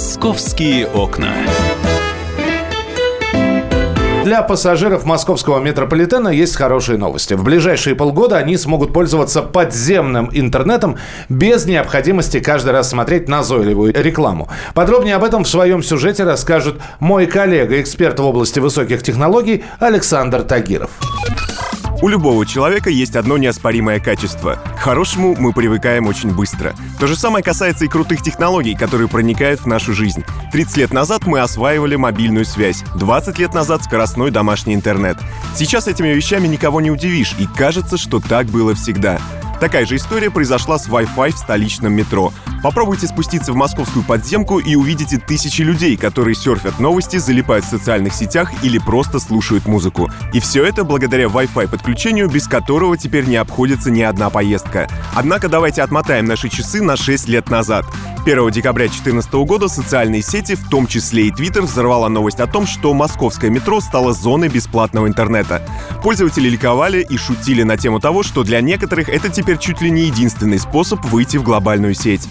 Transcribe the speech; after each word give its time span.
Московские 0.00 0.86
окна. 0.86 1.28
Для 4.24 4.40
пассажиров 4.40 5.04
московского 5.04 5.60
метрополитена 5.60 6.28
есть 6.28 6.56
хорошие 6.56 6.96
новости. 6.96 7.34
В 7.34 7.44
ближайшие 7.44 7.94
полгода 7.94 8.38
они 8.38 8.56
смогут 8.56 8.94
пользоваться 8.94 9.42
подземным 9.42 10.30
интернетом 10.32 10.96
без 11.28 11.66
необходимости 11.66 12.40
каждый 12.40 12.70
раз 12.70 12.88
смотреть 12.88 13.28
назойливую 13.28 13.92
рекламу. 13.92 14.48
Подробнее 14.72 15.16
об 15.16 15.24
этом 15.24 15.44
в 15.44 15.48
своем 15.48 15.82
сюжете 15.82 16.24
расскажет 16.24 16.76
мой 16.98 17.26
коллега, 17.26 17.78
эксперт 17.78 18.18
в 18.18 18.24
области 18.24 18.58
высоких 18.58 19.02
технологий 19.02 19.64
Александр 19.80 20.44
Тагиров. 20.44 20.92
У 22.02 22.08
любого 22.08 22.46
человека 22.46 22.88
есть 22.88 23.14
одно 23.14 23.36
неоспоримое 23.36 24.00
качество. 24.00 24.54
К 24.54 24.78
хорошему 24.78 25.36
мы 25.38 25.52
привыкаем 25.52 26.06
очень 26.06 26.34
быстро. 26.34 26.74
То 26.98 27.06
же 27.06 27.14
самое 27.14 27.44
касается 27.44 27.84
и 27.84 27.88
крутых 27.88 28.22
технологий, 28.22 28.74
которые 28.74 29.06
проникают 29.06 29.60
в 29.60 29.66
нашу 29.66 29.92
жизнь. 29.92 30.24
30 30.50 30.76
лет 30.78 30.92
назад 30.94 31.26
мы 31.26 31.40
осваивали 31.40 31.96
мобильную 31.96 32.46
связь, 32.46 32.84
20 32.96 33.38
лет 33.38 33.52
назад 33.52 33.84
скоростной 33.84 34.30
домашний 34.30 34.72
интернет. 34.72 35.18
Сейчас 35.54 35.88
этими 35.88 36.08
вещами 36.08 36.48
никого 36.48 36.80
не 36.80 36.90
удивишь, 36.90 37.34
и 37.38 37.46
кажется, 37.46 37.98
что 37.98 38.18
так 38.18 38.46
было 38.46 38.74
всегда. 38.74 39.18
Такая 39.60 39.84
же 39.84 39.96
история 39.96 40.30
произошла 40.30 40.78
с 40.78 40.88
Wi-Fi 40.88 41.32
в 41.32 41.38
столичном 41.38 41.92
метро. 41.92 42.32
Попробуйте 42.62 43.06
спуститься 43.06 43.52
в 43.52 43.56
московскую 43.56 44.04
подземку 44.04 44.58
и 44.58 44.74
увидите 44.74 45.18
тысячи 45.18 45.62
людей, 45.62 45.96
которые 45.96 46.34
серфят 46.34 46.78
новости, 46.78 47.16
залипают 47.16 47.64
в 47.64 47.68
социальных 47.68 48.12
сетях 48.12 48.52
или 48.62 48.78
просто 48.78 49.18
слушают 49.18 49.66
музыку. 49.66 50.10
И 50.34 50.40
все 50.40 50.64
это 50.64 50.84
благодаря 50.84 51.26
Wi-Fi 51.26 51.68
подключению, 51.68 52.28
без 52.28 52.46
которого 52.46 52.98
теперь 52.98 53.24
не 53.24 53.36
обходится 53.36 53.90
ни 53.90 54.02
одна 54.02 54.28
поездка. 54.28 54.88
Однако 55.14 55.48
давайте 55.48 55.82
отмотаем 55.82 56.26
наши 56.26 56.48
часы 56.48 56.82
на 56.82 56.96
6 56.96 57.28
лет 57.28 57.48
назад. 57.48 57.86
1 58.26 58.50
декабря 58.50 58.84
2014 58.84 59.32
года 59.46 59.68
социальные 59.68 60.22
сети, 60.22 60.54
в 60.54 60.68
том 60.68 60.86
числе 60.86 61.28
и 61.28 61.30
Twitter, 61.30 61.62
взорвала 61.62 62.08
новость 62.08 62.40
о 62.40 62.46
том, 62.46 62.66
что 62.66 62.92
московское 62.92 63.50
метро 63.50 63.80
стало 63.80 64.12
зоной 64.12 64.48
бесплатного 64.48 65.06
интернета. 65.06 65.62
Пользователи 66.02 66.50
ликовали 66.50 67.00
и 67.08 67.16
шутили 67.16 67.62
на 67.62 67.78
тему 67.78 67.98
того, 67.98 68.22
что 68.22 68.44
для 68.44 68.60
некоторых 68.60 69.08
это 69.08 69.30
теперь 69.30 69.56
чуть 69.56 69.80
ли 69.80 69.90
не 69.90 70.02
единственный 70.02 70.58
способ 70.58 71.02
выйти 71.06 71.38
в 71.38 71.42
глобальную 71.42 71.94
сеть. 71.94 72.28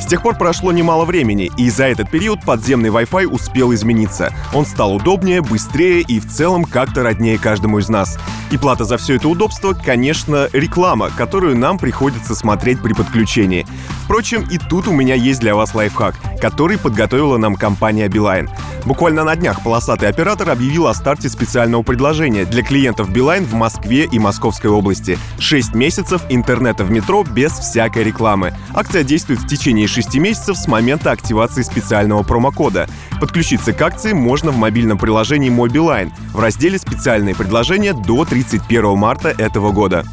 С 0.00 0.06
тех 0.06 0.22
пор 0.22 0.36
прошло 0.36 0.72
немало 0.72 1.04
времени, 1.04 1.52
и 1.56 1.68
за 1.70 1.84
этот 1.84 2.10
период 2.10 2.40
подземный 2.44 2.88
Wi-Fi 2.88 3.26
успел 3.26 3.72
измениться. 3.74 4.32
Он 4.52 4.64
стал 4.64 4.94
удобнее, 4.96 5.42
быстрее 5.42 6.00
и 6.00 6.18
в 6.18 6.28
целом 6.28 6.64
как-то 6.64 7.02
роднее 7.02 7.38
каждому 7.38 7.78
из 7.78 7.88
нас. 7.88 8.18
И 8.50 8.56
плата 8.56 8.84
за 8.84 8.96
все 8.96 9.16
это 9.16 9.28
удобство, 9.28 9.72
конечно, 9.74 10.48
реклама, 10.52 11.10
которую 11.10 11.56
нам 11.56 11.78
приходится 11.78 12.34
смотреть 12.34 12.82
при 12.82 12.94
подключении. 12.94 13.66
Впрочем, 14.04 14.42
и 14.50 14.58
тут 14.58 14.88
у 14.88 14.92
меня 14.92 15.14
есть 15.14 15.40
для 15.40 15.54
вас 15.54 15.74
лайфхак, 15.74 16.16
который 16.40 16.78
подготовила 16.78 17.36
нам 17.36 17.54
компания 17.54 18.08
Beeline. 18.08 18.48
Буквально 18.84 19.24
на 19.24 19.36
днях 19.36 19.62
полосатый 19.62 20.08
оператор 20.08 20.50
объявил 20.50 20.86
о 20.86 20.94
старте 20.94 21.28
специального 21.28 21.82
предложения 21.82 22.44
для 22.44 22.62
клиентов 22.62 23.10
Beeline 23.10 23.44
в 23.44 23.54
Москве 23.54 24.04
и 24.10 24.18
Московской 24.18 24.70
области. 24.70 25.18
6 25.38 25.74
месяцев 25.74 26.22
интернета 26.28 26.84
в 26.84 26.90
метро 26.90 27.22
без 27.24 27.52
всякой 27.52 28.04
рекламы. 28.04 28.54
Акция 28.74 29.02
действует 29.02 29.40
в 29.40 29.46
течение 29.46 29.86
6 29.86 30.16
месяцев 30.16 30.56
с 30.56 30.66
момента 30.66 31.10
активации 31.10 31.62
специального 31.62 32.22
промокода. 32.22 32.88
Подключиться 33.20 33.72
к 33.72 33.82
акции 33.82 34.12
можно 34.12 34.50
в 34.50 34.56
мобильном 34.56 34.98
приложении 34.98 35.50
Мой 35.50 35.68
Билайн 35.68 36.12
в 36.32 36.40
разделе 36.40 36.78
«Специальные 36.78 37.34
предложения» 37.34 37.92
до 37.92 38.24
31 38.24 38.96
марта 38.96 39.28
этого 39.28 39.72
года. 39.72 40.04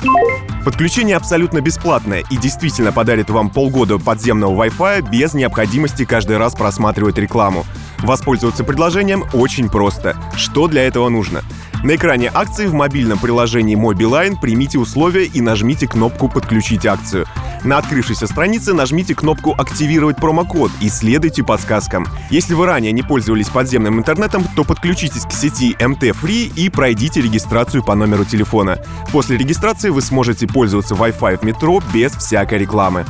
Подключение 0.65 1.15
абсолютно 1.15 1.61
бесплатное 1.61 2.25
и 2.29 2.35
действительно 2.35 2.91
подарит 2.91 3.29
вам 3.29 3.49
полгода 3.49 3.97
подземного 3.99 4.65
Wi-Fi 4.65 5.09
без 5.09 5.33
необходимости 5.33 6.03
каждый 6.03 6.37
раз 6.37 6.55
просматривать 6.55 7.17
рекламу. 7.17 7.65
Воспользоваться 7.99 8.63
предложением 8.63 9.23
очень 9.33 9.69
просто. 9.69 10.15
Что 10.35 10.67
для 10.67 10.83
этого 10.83 11.09
нужно? 11.09 11.43
На 11.83 11.95
экране 11.95 12.31
акции 12.33 12.65
в 12.65 12.73
мобильном 12.73 13.19
приложении 13.19 13.75
Билайн 13.75 14.35
примите 14.37 14.79
условия 14.79 15.25
и 15.25 15.41
нажмите 15.41 15.87
кнопку 15.87 16.27
«Подключить 16.27 16.85
акцию». 16.85 17.27
На 17.63 17.77
открывшейся 17.77 18.27
странице 18.27 18.73
нажмите 18.73 19.13
кнопку 19.15 19.53
«Активировать 19.57 20.17
промокод» 20.17 20.71
и 20.81 20.89
следуйте 20.89 21.43
подсказкам. 21.43 22.07
Если 22.29 22.53
вы 22.53 22.65
ранее 22.65 22.91
не 22.91 23.03
пользовались 23.03 23.49
подземным 23.49 23.99
интернетом, 23.99 24.43
то 24.55 24.63
подключитесь 24.63 25.25
к 25.25 25.31
сети 25.31 25.75
MT 25.79 26.15
Free 26.21 26.51
и 26.55 26.69
пройдите 26.69 27.21
регистрацию 27.21 27.83
по 27.83 27.95
номеру 27.95 28.25
телефона. 28.25 28.79
После 29.11 29.37
регистрации 29.37 29.89
вы 29.89 30.01
сможете 30.01 30.47
пользоваться 30.47 30.95
Wi-Fi 30.95 31.39
в 31.39 31.43
метро 31.43 31.81
без 31.93 32.13
всякой 32.13 32.59
рекламы. 32.59 33.05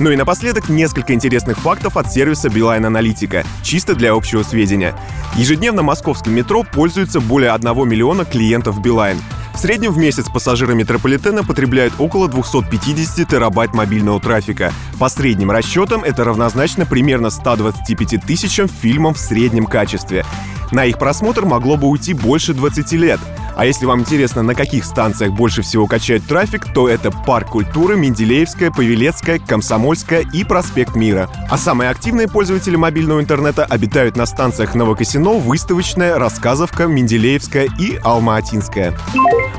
Ну 0.00 0.10
и 0.10 0.16
напоследок 0.16 0.70
несколько 0.70 1.12
интересных 1.12 1.58
фактов 1.58 1.98
от 1.98 2.10
сервиса 2.10 2.48
Beeline 2.48 2.86
Аналитика, 2.86 3.44
чисто 3.62 3.94
для 3.94 4.14
общего 4.14 4.42
сведения. 4.42 4.96
Ежедневно 5.36 5.82
московским 5.82 6.32
метро 6.32 6.62
пользуется 6.62 7.20
более 7.20 7.50
1 7.50 7.86
миллиона 7.86 8.24
клиентов 8.24 8.78
Beeline. 8.78 9.18
В 9.52 9.58
среднем 9.58 9.92
в 9.92 9.98
месяц 9.98 10.30
пассажиры 10.30 10.74
метрополитена 10.74 11.44
потребляют 11.44 11.92
около 11.98 12.28
250 12.28 13.28
терабайт 13.28 13.74
мобильного 13.74 14.18
трафика. 14.20 14.72
По 14.98 15.10
средним 15.10 15.50
расчетам 15.50 16.02
это 16.02 16.24
равнозначно 16.24 16.86
примерно 16.86 17.28
125 17.28 18.24
тысячам 18.26 18.68
фильмов 18.68 19.18
в 19.18 19.20
среднем 19.20 19.66
качестве. 19.66 20.24
На 20.72 20.86
их 20.86 20.98
просмотр 20.98 21.44
могло 21.44 21.76
бы 21.76 21.88
уйти 21.88 22.14
больше 22.14 22.54
20 22.54 22.92
лет. 22.92 23.20
А 23.56 23.66
если 23.66 23.86
вам 23.86 24.00
интересно, 24.00 24.42
на 24.42 24.54
каких 24.54 24.84
станциях 24.84 25.32
больше 25.32 25.62
всего 25.62 25.86
качают 25.86 26.26
трафик, 26.26 26.72
то 26.72 26.88
это 26.88 27.10
Парк 27.10 27.50
культуры, 27.50 27.96
Менделеевская, 27.96 28.70
Павелецкая, 28.70 29.38
Комсомольская 29.38 30.24
и 30.32 30.44
Проспект 30.44 30.96
Мира. 30.96 31.28
А 31.50 31.58
самые 31.58 31.90
активные 31.90 32.28
пользователи 32.28 32.76
мобильного 32.76 33.20
интернета 33.20 33.64
обитают 33.64 34.16
на 34.16 34.26
станциях 34.26 34.74
Новокосино, 34.74 35.32
Выставочная, 35.32 36.18
Рассказовка, 36.18 36.86
Менделеевская 36.86 37.68
и 37.78 37.98
Алма-Атинская. 38.02 38.94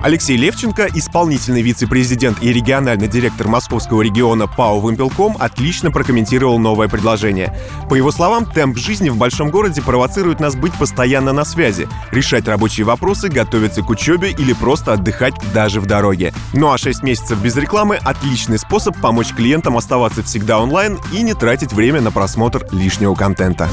Алексей 0.04 0.36
Левченко, 0.36 0.88
исполнительный 0.96 1.62
вице-президент 1.62 2.42
и 2.42 2.52
региональный 2.52 3.08
директор 3.08 3.48
московского 3.48 4.02
региона 4.02 4.48
ПАО 4.48 4.80
«Вымпелком», 4.80 5.38
отлично 5.40 5.92
прокомментировал 5.92 6.58
новое 6.58 6.88
предложение. 6.88 7.56
По 7.88 7.94
его 7.94 8.12
словам, 8.12 8.46
темп 8.46 8.80
жизни 8.80 9.10
в 9.10 9.18
большом 9.18 9.52
городе 9.52 9.84
провоцирует 9.84 10.40
нас 10.40 10.56
быть 10.56 10.74
постоянно 10.74 11.34
на 11.34 11.46
связи, 11.46 11.88
решать 12.10 12.48
рабочие 12.48 12.84
вопросы, 12.84 13.30
готовиться 13.30 13.84
к 13.84 13.90
учебе 13.92 14.32
или 14.32 14.54
просто 14.54 14.94
отдыхать 14.94 15.36
даже 15.54 15.80
в 15.80 15.86
дороге. 15.86 16.34
Ну 16.54 16.72
а 16.72 16.80
6 16.80 17.04
месяцев 17.04 17.40
без 17.40 17.56
рекламы— 17.56 17.96
отличный 18.04 18.58
способ 18.58 19.00
помочь 19.00 19.34
клиентам 19.36 19.78
оставаться 19.78 20.24
всегда 20.24 20.60
онлайн 20.60 20.98
и 21.14 21.22
не 21.22 21.36
тратить 21.36 21.74
время 21.74 22.02
на 22.02 22.12
просмотр 22.12 22.66
лишнего 22.72 23.14
контента. 23.14 23.70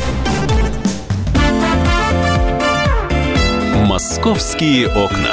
«Московские 3.86 4.88
окна». 4.88 5.32